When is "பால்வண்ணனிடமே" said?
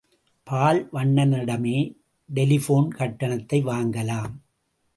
0.49-1.75